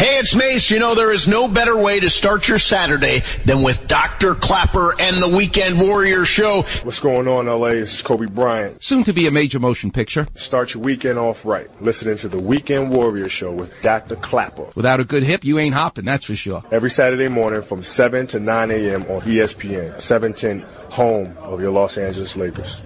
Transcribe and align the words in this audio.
Hey, 0.00 0.18
it's 0.18 0.34
Mace. 0.34 0.70
You 0.70 0.78
know, 0.78 0.94
there 0.94 1.12
is 1.12 1.28
no 1.28 1.46
better 1.46 1.76
way 1.76 2.00
to 2.00 2.08
start 2.08 2.48
your 2.48 2.58
Saturday 2.58 3.22
than 3.44 3.62
with 3.62 3.86
Dr. 3.86 4.34
Klapper 4.34 4.98
and 4.98 5.22
the 5.22 5.28
Weekend 5.28 5.78
Warrior 5.78 6.24
Show. 6.24 6.62
What's 6.84 7.00
going 7.00 7.28
on, 7.28 7.44
LA? 7.44 7.72
This 7.72 7.96
is 7.96 8.00
Kobe 8.00 8.24
Bryant. 8.24 8.82
Soon 8.82 9.04
to 9.04 9.12
be 9.12 9.26
a 9.26 9.30
major 9.30 9.58
motion 9.58 9.90
picture. 9.90 10.26
Start 10.36 10.72
your 10.72 10.82
weekend 10.82 11.18
off 11.18 11.44
right. 11.44 11.68
Listening 11.82 12.16
to 12.16 12.28
the 12.30 12.38
Weekend 12.38 12.88
Warrior 12.88 13.28
Show 13.28 13.52
with 13.52 13.74
Dr. 13.82 14.16
Klapper. 14.16 14.68
Without 14.74 15.00
a 15.00 15.04
good 15.04 15.22
hip, 15.22 15.44
you 15.44 15.58
ain't 15.58 15.74
hopping, 15.74 16.06
that's 16.06 16.24
for 16.24 16.34
sure. 16.34 16.64
Every 16.70 16.90
Saturday 16.90 17.28
morning 17.28 17.60
from 17.60 17.82
7 17.82 18.26
to 18.28 18.40
9 18.40 18.70
a.m. 18.70 19.02
on 19.02 19.20
ESPN, 19.20 20.00
710, 20.00 20.60
home 20.90 21.36
of 21.42 21.60
your 21.60 21.72
Los 21.72 21.98
Angeles 21.98 22.36
Lakers. 22.36 22.80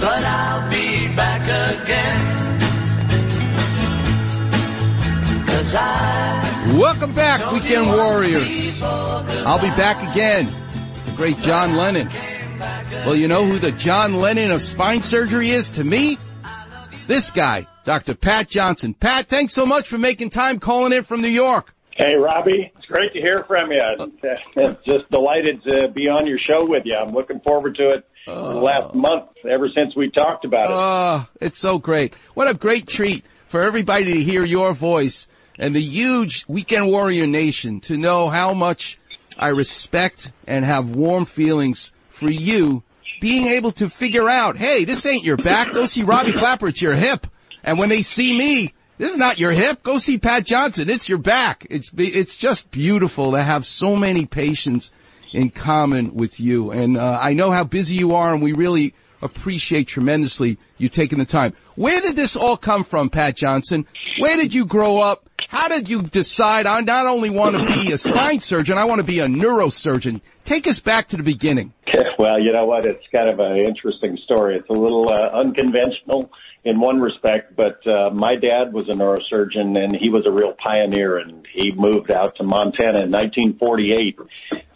But 0.00 0.24
I'll 0.24 0.68
be 0.68 1.14
back 1.14 1.42
again. 1.42 2.43
Welcome 5.72 7.14
back, 7.14 7.50
Weekend 7.50 7.86
Warriors. 7.86 8.82
I'll 8.82 9.60
be 9.60 9.70
back 9.70 10.12
again. 10.12 10.46
The 11.06 11.12
great 11.16 11.38
John 11.38 11.74
Lennon. 11.74 12.10
Well, 13.06 13.16
you 13.16 13.28
know 13.28 13.46
who 13.46 13.58
the 13.58 13.72
John 13.72 14.14
Lennon 14.14 14.50
of 14.50 14.60
spine 14.60 15.02
surgery 15.02 15.48
is 15.48 15.70
to 15.70 15.84
me? 15.84 16.18
This 17.06 17.30
guy, 17.30 17.66
Dr. 17.84 18.14
Pat 18.14 18.46
Johnson. 18.48 18.92
Pat, 18.92 19.26
thanks 19.26 19.54
so 19.54 19.64
much 19.64 19.88
for 19.88 19.96
making 19.96 20.30
time 20.30 20.58
calling 20.58 20.92
in 20.92 21.02
from 21.02 21.22
New 21.22 21.28
York. 21.28 21.74
Hey, 21.92 22.14
Robbie. 22.14 22.70
It's 22.76 22.86
great 22.86 23.14
to 23.14 23.20
hear 23.20 23.42
from 23.44 23.72
you. 23.72 23.80
Uh, 23.80 24.74
Just 24.86 25.10
delighted 25.10 25.62
to 25.64 25.88
be 25.88 26.08
on 26.08 26.26
your 26.26 26.38
show 26.38 26.66
with 26.66 26.82
you. 26.84 26.94
I'm 26.94 27.12
looking 27.14 27.40
forward 27.40 27.76
to 27.76 27.88
it 27.88 28.06
the 28.26 28.34
last 28.34 28.94
month, 28.94 29.30
ever 29.48 29.70
since 29.74 29.96
we 29.96 30.10
talked 30.10 30.44
about 30.44 30.66
it. 30.66 30.76
Oh, 30.76 31.26
it's 31.40 31.58
so 31.58 31.78
great. 31.78 32.14
What 32.34 32.48
a 32.48 32.54
great 32.54 32.86
treat 32.86 33.24
for 33.46 33.62
everybody 33.62 34.12
to 34.12 34.20
hear 34.20 34.44
your 34.44 34.74
voice 34.74 35.28
and 35.58 35.74
the 35.74 35.80
huge 35.80 36.44
Weekend 36.48 36.88
Warrior 36.88 37.26
Nation 37.26 37.80
to 37.82 37.96
know 37.96 38.28
how 38.28 38.52
much 38.54 38.98
I 39.38 39.48
respect 39.48 40.32
and 40.46 40.64
have 40.64 40.94
warm 40.94 41.24
feelings 41.24 41.92
for 42.08 42.30
you 42.30 42.82
being 43.20 43.48
able 43.48 43.72
to 43.72 43.88
figure 43.88 44.28
out, 44.28 44.56
hey, 44.56 44.84
this 44.84 45.06
ain't 45.06 45.24
your 45.24 45.36
back. 45.36 45.72
Go 45.72 45.86
see 45.86 46.02
Robbie 46.02 46.32
Klapper. 46.32 46.68
It's 46.68 46.82
your 46.82 46.94
hip. 46.94 47.26
And 47.62 47.78
when 47.78 47.88
they 47.88 48.02
see 48.02 48.36
me, 48.36 48.74
this 48.98 49.12
is 49.12 49.18
not 49.18 49.38
your 49.38 49.52
hip. 49.52 49.82
Go 49.82 49.98
see 49.98 50.18
Pat 50.18 50.44
Johnson. 50.44 50.90
It's 50.90 51.08
your 51.08 51.18
back. 51.18 51.66
It's, 51.70 51.90
it's 51.96 52.36
just 52.36 52.70
beautiful 52.70 53.32
to 53.32 53.42
have 53.42 53.66
so 53.66 53.96
many 53.96 54.26
patients 54.26 54.92
in 55.32 55.50
common 55.50 56.14
with 56.14 56.38
you. 56.38 56.70
And, 56.70 56.96
uh, 56.96 57.18
I 57.20 57.32
know 57.32 57.50
how 57.50 57.64
busy 57.64 57.96
you 57.96 58.14
are 58.14 58.32
and 58.32 58.42
we 58.42 58.52
really 58.52 58.94
appreciate 59.22 59.88
tremendously 59.88 60.58
you 60.76 60.88
taking 60.88 61.18
the 61.18 61.24
time. 61.24 61.54
Where 61.74 62.00
did 62.00 62.14
this 62.14 62.36
all 62.36 62.56
come 62.56 62.84
from, 62.84 63.10
Pat 63.10 63.36
Johnson? 63.36 63.86
Where 64.18 64.36
did 64.36 64.54
you 64.54 64.66
grow 64.66 64.98
up? 64.98 65.28
How 65.54 65.68
did 65.68 65.88
you 65.88 66.02
decide 66.02 66.66
I 66.66 66.80
not 66.80 67.06
only 67.06 67.30
want 67.30 67.54
to 67.56 67.64
be 67.64 67.92
a 67.92 67.98
spine 67.98 68.40
surgeon, 68.40 68.76
I 68.76 68.86
want 68.86 68.98
to 68.98 69.06
be 69.06 69.20
a 69.20 69.26
neurosurgeon? 69.26 70.20
Take 70.44 70.66
us 70.66 70.80
back 70.80 71.06
to 71.10 71.16
the 71.16 71.22
beginning. 71.22 71.72
Well, 72.18 72.40
you 72.40 72.52
know 72.52 72.64
what? 72.64 72.86
It's 72.86 73.06
kind 73.12 73.28
of 73.28 73.38
an 73.38 73.58
interesting 73.58 74.16
story. 74.24 74.56
It's 74.56 74.68
a 74.68 74.72
little 74.72 75.08
uh, 75.08 75.30
unconventional 75.32 76.32
in 76.64 76.80
one 76.80 77.00
respect, 77.00 77.54
but 77.54 77.86
uh, 77.86 78.10
my 78.10 78.34
dad 78.34 78.72
was 78.72 78.88
a 78.88 78.94
neurosurgeon 78.94 79.78
and 79.78 79.94
he 79.94 80.08
was 80.08 80.26
a 80.26 80.30
real 80.32 80.54
pioneer 80.54 81.18
and 81.18 81.46
he 81.52 81.70
moved 81.70 82.10
out 82.10 82.34
to 82.36 82.42
Montana 82.42 83.02
in 83.02 83.12
1948 83.12 84.18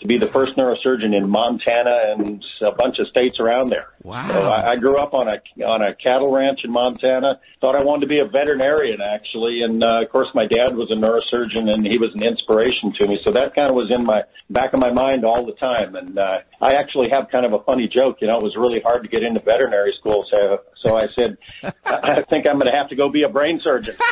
to 0.01 0.07
be 0.07 0.19
the 0.19 0.27
first 0.27 0.57
neurosurgeon 0.57 1.17
in 1.17 1.29
Montana 1.29 2.15
and 2.17 2.45
a 2.61 2.73
bunch 2.73 2.99
of 2.99 3.09
states 3.09 3.39
around 3.41 3.71
there. 3.71 3.93
Wow. 4.03 4.25
So 4.27 4.51
I, 4.51 4.73
I 4.73 4.77
grew 4.77 4.97
up 4.97 5.15
on 5.15 5.29
a 5.29 5.65
on 5.65 5.83
a 5.83 5.95
cattle 5.95 6.31
ranch 6.33 6.61
in 6.65 6.71
Montana. 6.71 7.41
Thought 7.61 7.77
I 7.77 7.83
wanted 7.83 8.03
to 8.03 8.07
be 8.07 8.21
a 8.21 8.25
veterinarian 8.25 9.01
actually, 9.01 9.63
and 9.63 9.83
uh, 9.83 10.03
of 10.03 10.11
course 10.11 10.29
my 10.35 10.47
dad 10.47 10.77
was 10.77 10.91
a 10.91 10.95
neurosurgeon 10.95 11.73
and 11.73 11.87
he 11.87 11.99
was 11.99 12.15
an 12.15 12.23
inspiration 12.23 12.93
to 12.93 13.07
me. 13.07 13.21
So 13.23 13.31
that 13.33 13.55
kind 13.55 13.69
of 13.69 13.75
was 13.75 13.91
in 13.91 14.05
my 14.05 14.23
back 14.51 14.73
of 14.73 14.81
my 14.81 14.93
mind 14.93 15.25
all 15.25 15.45
the 15.45 15.53
time. 15.53 15.97
And 15.97 16.19
uh, 16.19 16.39
I 16.61 16.75
actually 16.75 17.11
have 17.11 17.29
kind 17.31 17.45
of 17.45 17.55
a 17.55 17.61
funny 17.65 17.89
joke. 17.89 18.19
You 18.21 18.29
know, 18.29 18.39
it 18.39 18.43
was 18.43 18.57
really 18.57 18.81
hard 18.81 19.03
to 19.03 19.09
get 19.09 19.23
into 19.23 19.41
veterinary 19.41 19.93
school, 19.93 20.25
so 20.33 20.61
so 20.77 20.97
I 20.97 21.09
said, 21.19 21.39
I 21.85 22.19
I 22.19 22.23
think 22.23 22.47
I'm 22.47 22.59
going 22.59 22.71
to 22.71 22.77
have 22.77 22.89
to 22.89 22.97
go 22.97 23.09
be 23.09 23.23
a 23.23 23.29
brain 23.29 23.59
surgeon. 23.59 23.95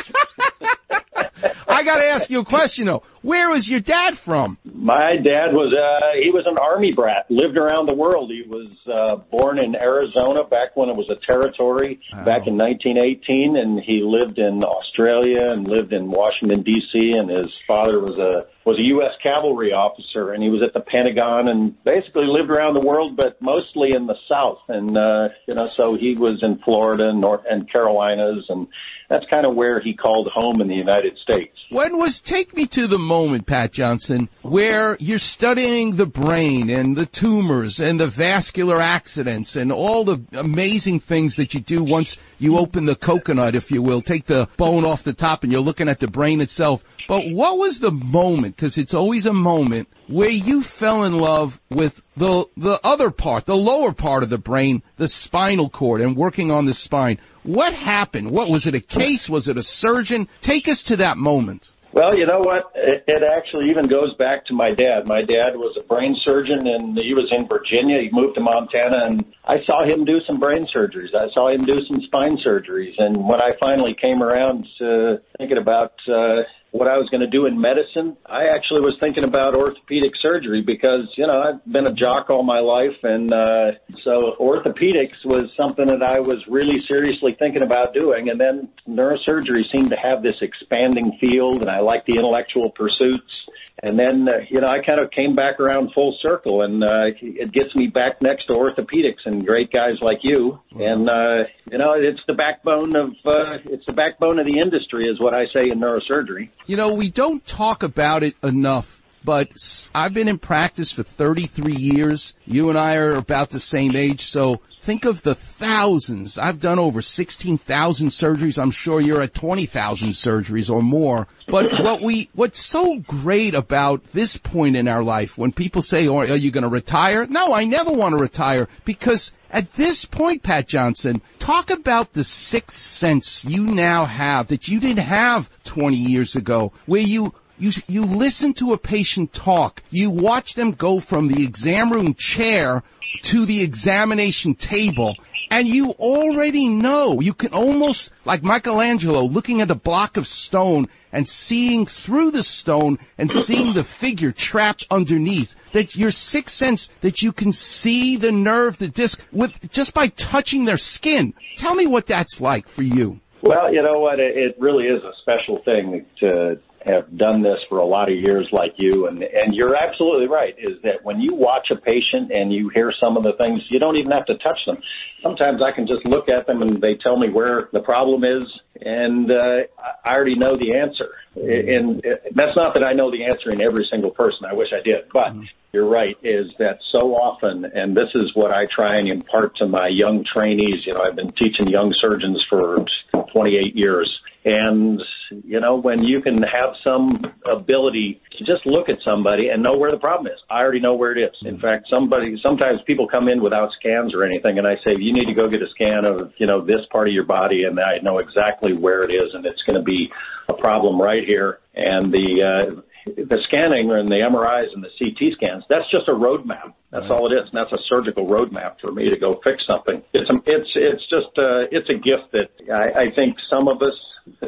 I 1.67 1.83
got 1.83 1.97
to 1.97 2.05
ask 2.05 2.29
you 2.29 2.39
a 2.39 2.45
question 2.45 2.87
though. 2.87 3.03
Where 3.27 3.49
was 3.49 3.69
your 3.69 3.81
dad 3.81 4.17
from? 4.17 4.57
My 4.63 5.17
dad 5.17 5.51
was 5.51 5.73
uh 5.73 6.17
he 6.23 6.29
was 6.29 6.45
an 6.47 6.57
army 6.57 6.93
brat, 6.93 7.29
lived 7.29 7.57
around 7.57 7.89
the 7.89 7.93
world. 7.93 8.31
He 8.31 8.43
was 8.47 8.71
uh 8.87 9.17
born 9.17 9.59
in 9.59 9.75
Arizona 9.75 10.45
back 10.45 10.77
when 10.77 10.87
it 10.87 10.95
was 10.95 11.09
a 11.09 11.17
territory 11.17 11.99
back 12.23 12.47
in 12.47 12.57
1918 12.57 13.57
and 13.57 13.81
he 13.81 14.01
lived 14.01 14.39
in 14.39 14.63
Australia 14.63 15.51
and 15.51 15.67
lived 15.67 15.91
in 15.91 16.09
Washington 16.09 16.63
DC 16.63 17.19
and 17.19 17.29
his 17.29 17.51
father 17.67 17.99
was 17.99 18.17
a 18.17 18.47
was 18.63 18.79
a 18.79 18.83
US 18.95 19.11
cavalry 19.21 19.73
officer 19.73 20.31
and 20.31 20.41
he 20.41 20.49
was 20.49 20.61
at 20.61 20.71
the 20.71 20.79
Pentagon 20.79 21.49
and 21.49 21.83
basically 21.83 22.27
lived 22.27 22.49
around 22.49 22.75
the 22.75 22.87
world 22.87 23.17
but 23.17 23.41
mostly 23.41 23.93
in 23.93 24.07
the 24.07 24.15
south 24.29 24.59
and 24.69 24.97
uh 24.97 25.27
you 25.47 25.53
know 25.53 25.67
so 25.67 25.95
he 25.95 26.15
was 26.15 26.41
in 26.43 26.59
Florida 26.59 27.09
and 27.09 27.19
North 27.19 27.43
and 27.49 27.69
Carolinas 27.69 28.45
and 28.47 28.67
that's 29.09 29.25
kind 29.29 29.45
of 29.45 29.55
where 29.55 29.79
he 29.79 29.93
called 29.93 30.27
home 30.27 30.59
in 30.61 30.67
the 30.67 30.75
United 30.75 31.17
States. 31.17 31.57
When 31.69 31.97
was, 31.97 32.19
take 32.19 32.55
me 32.55 32.65
to 32.67 32.87
the 32.87 32.97
moment, 33.17 33.47
Pat 33.47 33.71
Johnson, 33.71 34.29
where 34.43 34.95
you're 34.99 35.17
studying 35.17 35.95
the 35.95 36.05
brain 36.05 36.69
and 36.69 36.95
the 36.95 37.07
tumors 37.07 37.79
and 37.79 37.99
the 37.99 38.05
vascular 38.05 38.79
accidents 38.79 39.55
and 39.55 39.71
all 39.71 40.03
the 40.03 40.21
amazing 40.37 40.99
things 40.99 41.35
that 41.37 41.55
you 41.55 41.59
do 41.59 41.83
once 41.83 42.17
you 42.37 42.59
open 42.59 42.85
the 42.85 42.95
coconut, 42.95 43.55
if 43.55 43.71
you 43.71 43.81
will, 43.81 44.01
take 44.01 44.25
the 44.25 44.47
bone 44.55 44.85
off 44.85 45.03
the 45.03 45.13
top 45.13 45.43
and 45.43 45.51
you're 45.51 45.61
looking 45.61 45.89
at 45.89 45.99
the 45.99 46.07
brain 46.07 46.41
itself. 46.41 46.83
But 47.07 47.27
what 47.31 47.57
was 47.57 47.79
the 47.79 47.91
moment, 47.91 48.55
because 48.55 48.77
it's 48.77 48.93
always 48.93 49.25
a 49.25 49.33
moment, 49.33 49.87
where 50.07 50.29
you 50.29 50.61
fell 50.61 51.03
in 51.03 51.17
love 51.17 51.59
with 51.69 52.03
the, 52.15 52.45
the 52.55 52.79
other 52.83 53.09
part, 53.09 53.45
the 53.45 53.57
lower 53.57 53.93
part 53.93 54.21
of 54.21 54.29
the 54.29 54.37
brain, 54.37 54.83
the 54.97 55.07
spinal 55.07 55.69
cord 55.69 56.01
and 56.01 56.15
working 56.15 56.51
on 56.51 56.65
the 56.65 56.73
spine? 56.73 57.17
What 57.43 57.73
happened? 57.73 58.29
What 58.29 58.49
was 58.49 58.67
it 58.67 58.75
a 58.75 58.79
case? 58.79 59.27
Was 59.27 59.47
it 59.47 59.57
a 59.57 59.63
surgeon? 59.63 60.27
Take 60.39 60.67
us 60.67 60.83
to 60.83 60.97
that 60.97 61.17
moment. 61.17 61.73
Well, 61.93 62.15
you 62.15 62.25
know 62.25 62.39
what? 62.39 62.71
It, 62.75 63.05
it 63.07 63.23
actually 63.23 63.69
even 63.69 63.87
goes 63.87 64.13
back 64.15 64.45
to 64.47 64.53
my 64.53 64.69
dad. 64.69 65.07
My 65.07 65.21
dad 65.21 65.55
was 65.55 65.77
a 65.77 65.83
brain 65.83 66.15
surgeon 66.23 66.67
and 66.67 66.97
he 66.97 67.13
was 67.13 67.31
in 67.31 67.47
Virginia. 67.47 68.01
He 68.01 68.09
moved 68.11 68.35
to 68.35 68.41
Montana 68.41 69.05
and 69.05 69.25
I 69.43 69.63
saw 69.63 69.83
him 69.83 70.05
do 70.05 70.19
some 70.27 70.39
brain 70.39 70.65
surgeries. 70.65 71.15
I 71.15 71.29
saw 71.33 71.49
him 71.49 71.65
do 71.65 71.83
some 71.85 72.01
spine 72.03 72.37
surgeries. 72.37 72.93
And 72.97 73.17
when 73.27 73.41
I 73.41 73.51
finally 73.59 73.93
came 73.93 74.21
around 74.21 74.67
to 74.79 75.21
thinking 75.37 75.57
about, 75.57 75.93
uh, 76.07 76.43
what 76.77 76.87
I 76.87 76.97
was 76.97 77.09
going 77.09 77.21
to 77.21 77.27
do 77.27 77.45
in 77.45 77.59
medicine, 77.59 78.15
I 78.25 78.47
actually 78.47 78.81
was 78.81 78.97
thinking 78.97 79.23
about 79.23 79.55
orthopedic 79.55 80.15
surgery 80.15 80.61
because, 80.61 81.11
you 81.17 81.25
know, 81.25 81.41
I've 81.41 81.65
been 81.71 81.87
a 81.87 81.93
jock 81.93 82.29
all 82.29 82.43
my 82.43 82.59
life. 82.59 82.97
And, 83.03 83.31
uh, 83.31 83.71
so 84.03 84.35
orthopedics 84.39 85.25
was 85.25 85.51
something 85.59 85.87
that 85.87 86.03
I 86.03 86.19
was 86.19 86.47
really 86.47 86.81
seriously 86.83 87.31
thinking 87.31 87.63
about 87.63 87.93
doing. 87.93 88.29
And 88.29 88.39
then 88.39 88.69
neurosurgery 88.87 89.69
seemed 89.69 89.89
to 89.89 89.97
have 89.97 90.21
this 90.21 90.35
expanding 90.41 91.17
field 91.19 91.61
and 91.61 91.69
I 91.69 91.79
like 91.79 92.05
the 92.05 92.17
intellectual 92.17 92.69
pursuits. 92.69 93.47
And 93.81 93.97
then, 93.97 94.27
uh, 94.27 94.39
you 94.49 94.59
know, 94.59 94.67
I 94.67 94.79
kind 94.79 95.01
of 95.01 95.11
came 95.11 95.35
back 95.35 95.59
around 95.59 95.93
full 95.93 96.17
circle 96.19 96.63
and, 96.63 96.83
uh, 96.83 97.11
it 97.21 97.51
gets 97.51 97.75
me 97.75 97.87
back 97.87 98.21
next 98.21 98.45
to 98.45 98.53
orthopedics 98.53 99.25
and 99.25 99.45
great 99.45 99.71
guys 99.71 99.97
like 100.01 100.19
you. 100.23 100.59
And, 100.79 101.07
uh, 101.07 101.43
you 101.71 101.77
know, 101.77 101.93
it's 101.93 102.21
the 102.27 102.33
backbone 102.33 102.95
of, 102.95 103.09
uh, 103.25 103.59
it's 103.65 103.85
the 103.85 103.93
backbone 103.93 104.39
of 104.39 104.47
the 104.47 104.59
industry 104.59 105.05
is 105.05 105.19
what 105.19 105.35
I 105.35 105.45
say 105.47 105.69
in 105.69 105.79
neurosurgery. 105.79 106.49
You 106.65 106.75
know, 106.75 106.93
we 106.93 107.09
don't 107.09 107.45
talk 107.45 107.83
about 107.83 108.23
it 108.23 108.35
enough, 108.43 108.96
but 109.23 109.89
I've 109.93 110.13
been 110.13 110.27
in 110.27 110.37
practice 110.37 110.91
for 110.91 111.03
33 111.03 111.73
years. 111.73 112.35
You 112.45 112.69
and 112.69 112.77
I 112.77 112.95
are 112.95 113.15
about 113.15 113.49
the 113.49 113.59
same 113.59 113.95
age, 113.95 114.21
so 114.21 114.61
think 114.87 115.03
of 115.03 115.21
the 115.23 115.35
thousands. 115.35 116.37
I've 116.37 116.61
done 116.61 116.79
over 116.79 117.01
16,000 117.01 118.07
surgeries. 118.07 118.57
I'm 118.57 118.71
sure 118.71 119.01
you're 119.01 119.21
at 119.21 119.33
20,000 119.33 120.09
surgeries 120.11 120.71
or 120.71 120.81
more. 120.81 121.27
But 121.47 121.69
what 121.83 122.01
we, 122.01 122.29
what's 122.33 122.59
so 122.59 122.99
great 122.99 123.53
about 123.53 124.05
this 124.13 124.37
point 124.37 124.77
in 124.77 124.87
our 124.87 125.03
life 125.03 125.37
when 125.37 125.51
people 125.51 125.81
say, 125.81 126.07
oh, 126.07 126.19
are 126.19 126.37
you 126.37 126.51
going 126.51 126.63
to 126.63 126.69
retire? 126.69 127.25
No, 127.25 127.53
I 127.53 127.65
never 127.65 127.91
want 127.91 128.15
to 128.15 128.21
retire 128.21 128.69
because 128.85 129.33
at 129.51 129.73
this 129.73 130.05
point, 130.05 130.41
Pat 130.41 130.67
Johnson, 130.67 131.21
talk 131.37 131.69
about 131.69 132.13
the 132.13 132.23
sixth 132.23 132.77
sense 132.77 133.43
you 133.43 133.65
now 133.65 134.05
have 134.05 134.47
that 134.47 134.69
you 134.69 134.79
didn't 134.79 134.99
have 134.99 135.49
20 135.65 135.97
years 135.97 136.37
ago 136.37 136.71
where 136.85 137.01
you 137.01 137.33
you, 137.57 137.71
you 137.87 138.05
listen 138.05 138.53
to 138.55 138.73
a 138.73 138.77
patient 138.77 139.33
talk. 139.33 139.81
You 139.89 140.09
watch 140.09 140.53
them 140.53 140.71
go 140.71 140.99
from 140.99 141.27
the 141.27 141.43
exam 141.43 141.91
room 141.91 142.13
chair 142.13 142.83
to 143.23 143.45
the 143.45 143.61
examination 143.61 144.55
table 144.55 145.15
and 145.49 145.67
you 145.67 145.91
already 145.91 146.67
know. 146.67 147.19
You 147.19 147.33
can 147.33 147.53
almost, 147.53 148.13
like 148.25 148.43
Michelangelo, 148.43 149.23
looking 149.23 149.61
at 149.61 149.71
a 149.71 149.75
block 149.75 150.17
of 150.17 150.27
stone 150.27 150.87
and 151.11 151.27
seeing 151.27 151.85
through 151.85 152.31
the 152.31 152.43
stone 152.43 152.99
and 153.17 153.31
seeing 153.31 153.73
the 153.73 153.83
figure 153.83 154.31
trapped 154.31 154.85
underneath. 154.91 155.55
That 155.71 155.95
your 155.95 156.11
sixth 156.11 156.55
sense, 156.55 156.87
that 157.01 157.21
you 157.21 157.31
can 157.31 157.51
see 157.51 158.17
the 158.17 158.31
nerve, 158.31 158.77
the 158.77 158.87
disc, 158.87 159.25
with, 159.31 159.71
just 159.71 159.93
by 159.93 160.07
touching 160.07 160.65
their 160.65 160.77
skin. 160.77 161.33
Tell 161.55 161.75
me 161.75 161.87
what 161.87 162.07
that's 162.07 162.41
like 162.41 162.67
for 162.67 162.83
you. 162.83 163.19
Well, 163.41 163.73
you 163.73 163.81
know 163.81 163.99
what? 163.99 164.19
It, 164.19 164.55
really 164.59 164.85
is 164.85 165.03
a 165.03 165.13
special 165.21 165.57
thing 165.57 166.05
to 166.19 166.59
have 166.85 167.15
done 167.17 167.41
this 167.41 167.59
for 167.69 167.79
a 167.79 167.85
lot 167.85 168.11
of 168.11 168.17
years 168.17 168.47
like 168.51 168.75
you 168.77 169.07
and 169.07 169.23
and 169.23 169.53
you're 169.53 169.75
absolutely 169.75 170.27
right 170.27 170.55
is 170.57 170.81
that 170.83 171.03
when 171.03 171.19
you 171.19 171.33
watch 171.33 171.69
a 171.71 171.75
patient 171.75 172.31
and 172.31 172.53
you 172.53 172.69
hear 172.69 172.93
some 172.99 173.17
of 173.17 173.23
the 173.23 173.33
things 173.33 173.59
you 173.69 173.79
don't 173.79 173.97
even 173.97 174.11
have 174.11 174.25
to 174.25 174.35
touch 174.35 174.65
them. 174.65 174.77
Sometimes 175.21 175.61
i 175.61 175.71
can 175.71 175.87
just 175.87 176.05
look 176.05 176.29
at 176.29 176.47
them 176.47 176.61
and 176.61 176.81
they 176.81 176.95
tell 176.95 177.17
me 177.17 177.29
where 177.29 177.69
the 177.73 177.81
problem 177.81 178.23
is 178.23 178.45
and 178.81 179.31
uh, 179.31 179.63
i 180.05 180.15
already 180.15 180.35
know 180.35 180.55
the 180.55 180.77
answer. 180.77 181.09
Mm-hmm. 181.35 181.69
And 181.69 182.05
uh, 182.05 182.17
that's 182.31 182.55
not 182.55 182.73
that 182.75 182.83
i 182.87 182.93
know 182.93 183.11
the 183.11 183.25
answer 183.25 183.49
in 183.49 183.61
every 183.61 183.87
single 183.91 184.11
person. 184.11 184.45
I 184.45 184.53
wish 184.53 184.69
i 184.73 184.81
did 184.81 185.09
but 185.11 185.33
mm-hmm. 185.33 185.43
you're 185.73 185.87
right, 185.87 186.17
is 186.23 186.51
that 186.59 186.79
so 186.91 187.15
often, 187.15 187.65
and 187.65 187.95
this 187.95 188.09
is 188.15 188.31
what 188.35 188.51
I 188.51 188.65
try 188.65 188.97
and 188.97 189.07
impart 189.07 189.57
to 189.57 189.67
my 189.67 189.87
young 189.87 190.23
trainees, 190.23 190.85
you 190.85 190.93
know, 190.93 191.01
I've 191.03 191.15
been 191.15 191.31
teaching 191.31 191.67
young 191.67 191.93
surgeons 191.93 192.43
for 192.43 192.85
28 193.31 193.75
years. 193.75 194.21
And, 194.45 195.01
you 195.43 195.59
know, 195.59 195.75
when 195.75 196.03
you 196.03 196.21
can 196.21 196.41
have 196.43 196.73
some 196.85 197.09
ability 197.45 198.21
to 198.37 198.45
just 198.45 198.65
look 198.65 198.89
at 198.89 199.01
somebody 199.03 199.49
and 199.49 199.63
know 199.63 199.77
where 199.77 199.89
the 199.89 199.97
problem 199.97 200.31
is. 200.31 200.39
I 200.49 200.59
already 200.59 200.79
know 200.79 200.95
where 200.95 201.11
it 201.11 201.21
is. 201.21 201.35
In 201.43 201.59
fact, 201.59 201.87
somebody, 201.89 202.39
sometimes 202.45 202.81
people 202.81 203.07
come 203.07 203.27
in 203.27 203.41
without 203.41 203.71
scans 203.73 204.13
or 204.13 204.23
anything 204.23 204.57
and 204.57 204.67
I 204.67 204.75
say, 204.85 204.95
you 204.99 205.13
need 205.13 205.25
to 205.27 205.33
go 205.33 205.47
get 205.47 205.61
a 205.61 205.69
scan 205.69 206.05
of, 206.05 206.33
you 206.37 206.45
know, 206.45 206.63
this 206.63 206.85
part 206.91 207.07
of 207.07 207.13
your 207.13 207.25
body 207.25 207.63
and 207.63 207.79
I 207.79 207.99
know 208.01 208.19
exactly 208.19 208.73
where 208.73 209.01
it 209.01 209.11
is 209.11 209.33
and 209.33 209.45
it's 209.45 209.61
going 209.63 209.77
to 209.77 209.83
be 209.83 210.11
a 210.49 210.53
problem 210.53 211.01
right 211.01 211.23
here. 211.23 211.59
And 211.75 212.11
the, 212.11 212.43
uh, 212.43 212.81
the 213.15 213.41
scanning 213.47 213.91
and 213.91 214.07
the 214.07 214.15
MRIs 214.15 214.73
and 214.73 214.83
the 214.83 214.91
CT 214.99 215.33
scans, 215.33 215.63
that's 215.69 215.89
just 215.91 216.07
a 216.07 216.13
roadmap. 216.13 216.73
That's 216.91 217.09
all 217.09 217.31
it 217.31 217.35
is. 217.35 217.49
And 217.49 217.53
that's 217.53 217.71
a 217.71 217.83
surgical 217.87 218.27
roadmap 218.27 218.79
for 218.81 218.91
me 218.91 219.09
to 219.09 219.17
go 219.17 219.39
fix 219.43 219.65
something. 219.65 220.03
It's, 220.13 220.29
a, 220.29 220.33
it's, 220.45 220.71
it's 220.75 221.09
just, 221.09 221.37
uh, 221.37 221.67
it's 221.71 221.89
a 221.89 221.93
gift 221.93 222.31
that 222.31 222.51
I, 222.71 223.05
I 223.05 223.09
think 223.09 223.37
some 223.49 223.67
of 223.67 223.81
us, 223.81 223.95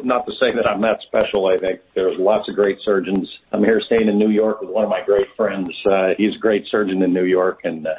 not 0.04 0.26
to 0.28 0.32
say 0.36 0.52
that 0.52 0.68
I'm 0.70 0.82
that 0.82 1.02
special, 1.02 1.48
I 1.48 1.58
think 1.58 1.82
there's 1.94 2.18
lots 2.20 2.48
of 2.50 2.56
great 2.56 2.82
surgeons. 2.82 3.39
I'm 3.52 3.64
here 3.64 3.82
staying 3.86 4.08
in 4.08 4.18
New 4.18 4.30
York 4.30 4.62
with 4.62 4.70
one 4.70 4.84
of 4.84 4.90
my 4.90 5.04
great 5.04 5.36
friends. 5.36 5.70
Uh, 5.86 6.10
he's 6.18 6.36
a 6.36 6.40
great 6.40 6.68
surgeon 6.70 7.02
in 7.02 7.14
New 7.14 7.26
York 7.26 7.62
and, 7.64 7.88
uh, 7.88 7.96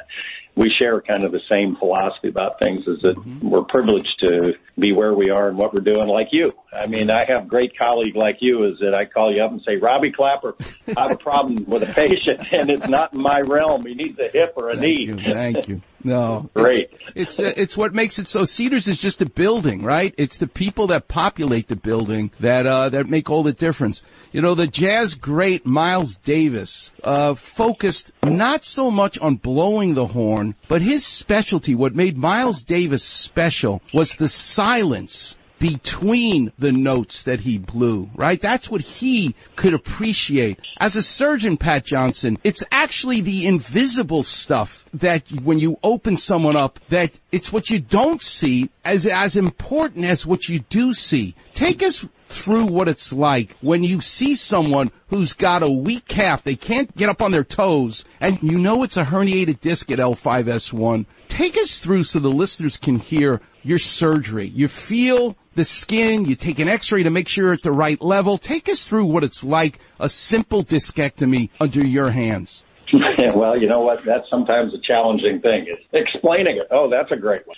we 0.55 0.69
share 0.69 1.01
kind 1.01 1.23
of 1.23 1.31
the 1.31 1.39
same 1.49 1.75
philosophy 1.77 2.27
about 2.27 2.59
things 2.59 2.85
is 2.87 3.01
that 3.01 3.15
mm-hmm. 3.15 3.49
we're 3.49 3.63
privileged 3.63 4.19
to 4.19 4.55
be 4.77 4.91
where 4.91 5.13
we 5.13 5.29
are 5.29 5.47
and 5.47 5.57
what 5.57 5.73
we're 5.73 5.81
doing 5.93 6.07
like 6.07 6.29
you. 6.31 6.49
I 6.73 6.87
mean, 6.87 7.09
I 7.09 7.25
have 7.25 7.47
great 7.47 7.77
colleague 7.77 8.15
like 8.15 8.37
you 8.41 8.65
is 8.65 8.79
that 8.79 8.93
I 8.93 9.05
call 9.05 9.33
you 9.33 9.43
up 9.43 9.51
and 9.51 9.61
say, 9.65 9.77
Robbie 9.77 10.11
Klapper, 10.11 10.55
I 10.95 11.03
have 11.03 11.11
a 11.11 11.17
problem 11.17 11.65
with 11.67 11.89
a 11.89 11.93
patient 11.93 12.51
and 12.51 12.69
it's 12.69 12.87
not 12.87 13.13
in 13.13 13.21
my 13.21 13.39
realm. 13.39 13.85
He 13.85 13.93
needs 13.93 14.19
a 14.19 14.27
hip 14.27 14.53
or 14.57 14.69
a 14.69 14.73
thank 14.73 14.81
knee. 14.81 15.05
You, 15.05 15.33
thank 15.33 15.67
you. 15.67 15.81
No, 16.03 16.49
great. 16.55 16.91
It's 17.15 17.39
it's, 17.39 17.57
it's 17.57 17.77
what 17.77 17.93
makes 17.93 18.17
it 18.19 18.27
so. 18.27 18.45
Cedars 18.45 18.87
is 18.87 18.99
just 18.99 19.21
a 19.21 19.25
building, 19.25 19.83
right? 19.83 20.13
It's 20.17 20.37
the 20.37 20.47
people 20.47 20.87
that 20.87 21.07
populate 21.07 21.67
the 21.67 21.75
building 21.75 22.31
that 22.39 22.65
uh, 22.65 22.89
that 22.89 23.07
make 23.07 23.29
all 23.29 23.43
the 23.43 23.53
difference. 23.53 24.03
You 24.31 24.41
know, 24.41 24.55
the 24.55 24.65
jazz 24.67 25.13
great 25.13 25.40
Miles 25.63 26.15
Davis 26.15 26.91
uh, 27.03 27.33
focused 27.33 28.11
not 28.23 28.63
so 28.65 28.91
much 28.91 29.17
on 29.19 29.35
blowing 29.35 29.93
the 29.93 30.07
horn, 30.07 30.55
but 30.67 30.81
his 30.81 31.05
specialty, 31.05 31.75
what 31.75 31.95
made 31.95 32.17
Miles 32.17 32.63
Davis 32.63 33.03
special, 33.03 33.81
was 33.93 34.15
the 34.15 34.27
silence 34.27 35.37
between 35.61 36.51
the 36.57 36.71
notes 36.71 37.21
that 37.23 37.41
he 37.41 37.59
blew, 37.59 38.09
right? 38.15 38.41
That's 38.41 38.69
what 38.69 38.81
he 38.81 39.35
could 39.55 39.75
appreciate. 39.75 40.59
As 40.79 40.95
a 40.95 41.03
surgeon, 41.03 41.55
Pat 41.55 41.85
Johnson, 41.85 42.39
it's 42.43 42.63
actually 42.71 43.21
the 43.21 43.45
invisible 43.45 44.23
stuff 44.23 44.89
that 44.95 45.29
when 45.43 45.59
you 45.59 45.77
open 45.83 46.17
someone 46.17 46.55
up, 46.55 46.79
that 46.89 47.19
it's 47.31 47.53
what 47.53 47.69
you 47.69 47.79
don't 47.79 48.21
see 48.21 48.71
as, 48.83 49.05
as 49.05 49.35
important 49.35 50.05
as 50.05 50.25
what 50.25 50.49
you 50.49 50.59
do 50.61 50.93
see. 50.93 51.35
Take 51.53 51.83
us 51.83 52.03
through 52.31 52.65
what 52.65 52.87
it's 52.87 53.13
like 53.13 53.55
when 53.61 53.83
you 53.83 54.01
see 54.01 54.35
someone 54.35 54.91
who's 55.07 55.33
got 55.33 55.63
a 55.63 55.69
weak 55.69 56.07
calf, 56.07 56.43
they 56.43 56.55
can't 56.55 56.95
get 56.95 57.09
up 57.09 57.21
on 57.21 57.31
their 57.31 57.43
toes, 57.43 58.05
and 58.19 58.41
you 58.41 58.57
know 58.57 58.83
it's 58.83 58.97
a 58.97 59.03
herniated 59.03 59.59
disc 59.59 59.91
at 59.91 59.99
L5S1. 59.99 61.05
Take 61.27 61.57
us 61.57 61.81
through 61.83 62.03
so 62.03 62.19
the 62.19 62.29
listeners 62.29 62.77
can 62.77 62.99
hear 62.99 63.41
your 63.63 63.77
surgery. 63.77 64.47
You 64.47 64.67
feel 64.67 65.35
the 65.55 65.65
skin, 65.65 66.25
you 66.25 66.35
take 66.35 66.59
an 66.59 66.69
x-ray 66.69 67.03
to 67.03 67.09
make 67.09 67.27
sure 67.27 67.53
at 67.53 67.61
the 67.61 67.71
right 67.71 68.01
level. 68.01 68.37
Take 68.37 68.69
us 68.69 68.85
through 68.85 69.05
what 69.05 69.23
it's 69.23 69.43
like, 69.43 69.79
a 69.99 70.09
simple 70.09 70.63
discectomy 70.63 71.49
under 71.59 71.85
your 71.85 72.11
hands. 72.11 72.63
well, 73.35 73.59
you 73.59 73.67
know 73.67 73.79
what? 73.79 73.99
That's 74.05 74.29
sometimes 74.29 74.73
a 74.73 74.79
challenging 74.79 75.39
thing. 75.41 75.67
Is 75.67 75.77
explaining 75.93 76.57
it. 76.57 76.67
Oh, 76.71 76.89
that's 76.89 77.11
a 77.11 77.15
great 77.15 77.41
one. 77.47 77.57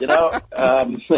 you 0.00 0.06
know, 0.06 0.30
um, 0.56 1.00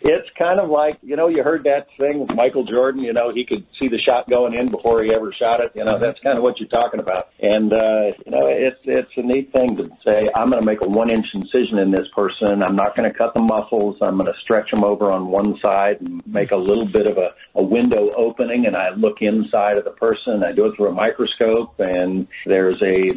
it's 0.00 0.28
kind 0.38 0.58
of 0.58 0.68
like 0.68 0.98
you 1.02 1.16
know 1.16 1.28
you 1.28 1.42
heard 1.42 1.64
that 1.64 1.88
thing 1.98 2.20
with 2.20 2.34
Michael 2.34 2.64
Jordan. 2.64 3.02
You 3.02 3.12
know, 3.12 3.32
he 3.32 3.44
could 3.44 3.66
see 3.80 3.88
the 3.88 3.98
shot 3.98 4.28
going 4.28 4.54
in 4.54 4.66
before 4.66 5.02
he 5.02 5.12
ever 5.12 5.32
shot 5.32 5.60
it. 5.60 5.72
You 5.74 5.84
know, 5.84 5.98
that's 5.98 6.20
kind 6.20 6.36
of 6.36 6.42
what 6.42 6.60
you're 6.60 6.68
talking 6.68 7.00
about. 7.00 7.30
And 7.40 7.72
uh, 7.72 8.12
you 8.24 8.30
know, 8.30 8.46
it's 8.48 8.80
it's 8.84 9.12
a 9.16 9.22
neat 9.22 9.52
thing 9.52 9.76
to 9.76 9.90
say. 10.04 10.28
I'm 10.34 10.50
going 10.50 10.60
to 10.60 10.66
make 10.66 10.82
a 10.82 10.88
one 10.88 11.10
inch 11.10 11.34
incision 11.34 11.78
in 11.78 11.90
this 11.90 12.08
person. 12.14 12.62
I'm 12.62 12.76
not 12.76 12.94
going 12.94 13.10
to 13.10 13.16
cut 13.16 13.34
the 13.34 13.42
muscles. 13.42 13.96
I'm 14.02 14.18
going 14.18 14.32
to 14.32 14.38
stretch 14.38 14.70
them 14.70 14.84
over 14.84 15.10
on 15.10 15.28
one 15.28 15.58
side 15.60 16.00
and 16.00 16.26
make 16.26 16.50
a 16.50 16.56
little 16.56 16.86
bit 16.86 17.06
of 17.06 17.16
a, 17.16 17.34
a 17.58 17.62
window 17.62 18.10
opening. 18.16 18.66
And 18.66 18.76
I 18.76 18.90
look 18.94 19.20
inside 19.20 19.76
of 19.76 19.84
the 19.84 19.90
person. 19.90 20.42
I 20.42 20.52
do 20.52 20.66
it 20.66 20.76
through 20.76 20.88
a 20.88 20.92
microscope, 20.92 21.78
and 21.78 22.26
there's 22.46 22.80
a 22.82 23.10